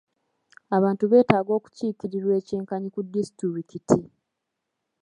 Abantu 0.77 1.03
betaaga 1.11 1.51
okukiikirirwa 1.59 2.33
eky'enkanyi 2.39 2.87
ku 2.95 2.99
disiturikiti. 3.13 3.97